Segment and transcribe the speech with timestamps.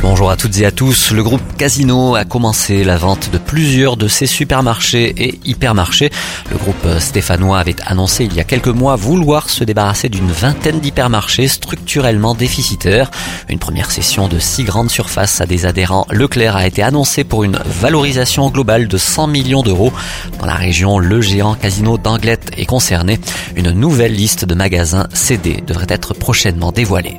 [0.00, 1.10] Bonjour à toutes et à tous.
[1.10, 6.10] Le groupe Casino a commencé la vente de plusieurs de ses supermarchés et hypermarchés.
[6.52, 10.78] Le groupe stéphanois avait annoncé il y a quelques mois vouloir se débarrasser d'une vingtaine
[10.78, 13.10] d'hypermarchés structurellement déficitaires.
[13.48, 17.42] Une première session de six grandes surfaces à des adhérents Leclerc a été annoncée pour
[17.42, 19.92] une valorisation globale de 100 millions d'euros.
[20.38, 23.18] Dans la région, le géant Casino d'Anglette est concerné.
[23.56, 27.16] Une nouvelle liste de magasins cédés devrait être prochainement dévoilée.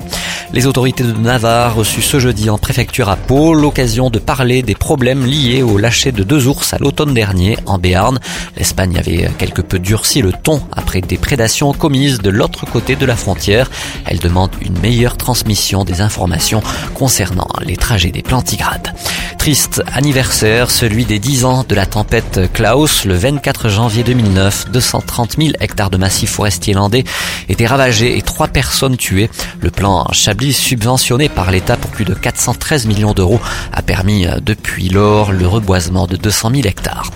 [0.54, 4.76] Les autorités de Navarre reçues ce jeudi en préfecture à Pau l'occasion de parler des
[4.76, 8.20] problèmes liés au lâcher de deux ours à l'automne dernier en Béarn.
[8.58, 13.08] L'Espagne avait quelque peu durci le ton après des prédations commises de l'autre côté de
[13.08, 13.72] la frontière.
[14.06, 16.62] Elle demande une meilleure transmission des informations
[16.94, 18.94] concernant les trajets des plantigrades.
[19.50, 23.06] Triste anniversaire, celui des 10 ans de la tempête Klaus.
[23.06, 27.04] Le 24 janvier 2009, 230 000 hectares de massif forestier landais
[27.48, 29.28] étaient ravagés et trois personnes tuées.
[29.60, 33.42] Le plan Chablis, subventionné par l'État pour plus de 413 millions d'euros,
[33.74, 37.10] a permis euh, depuis lors le reboisement de 200 000 hectares.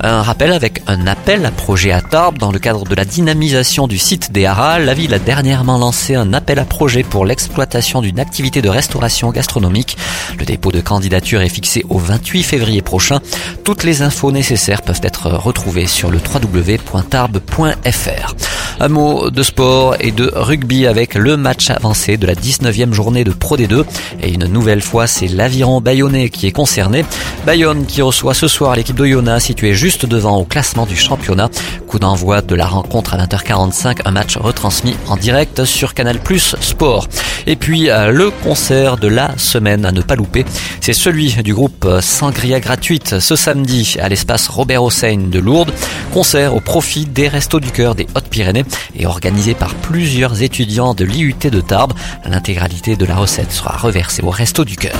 [0.00, 3.88] Un rappel avec un appel à projet à Tarbes dans le cadre de la dynamisation
[3.88, 4.78] du site des Haras.
[4.78, 9.30] La ville a dernièrement lancé un appel à projet pour l'exploitation d'une activité de restauration
[9.30, 9.96] gastronomique.
[10.38, 13.20] Le dépôt de candidature est fixé au 28 février prochain.
[13.64, 18.34] Toutes les infos nécessaires peuvent être retrouvées sur le www.tarbes.fr.
[18.80, 23.24] Un mot de sport et de rugby avec le match avancé de la 19e journée
[23.24, 23.84] de Pro D2.
[24.22, 27.04] Et une nouvelle fois, c'est l'aviron bayonnais qui est concerné.
[27.44, 31.50] Bayonne qui reçoit ce soir l'équipe d'Oyonnax située juste devant au classement du championnat.
[31.88, 36.54] Coup d'envoi de la rencontre à 20h45, un match retransmis en direct sur Canal Plus
[36.60, 37.08] Sport.
[37.50, 40.44] Et puis euh, le concert de la semaine à ne pas louper,
[40.82, 45.72] c'est celui du groupe Sangria gratuite ce samedi à l'espace Robert Hossein de Lourdes.
[46.12, 48.64] Concert au profit des Restos du Cœur des Hautes-Pyrénées
[48.94, 51.94] et organisé par plusieurs étudiants de l'IUT de Tarbes.
[52.26, 54.98] L'intégralité de la recette sera reversée au Resto du Cœur.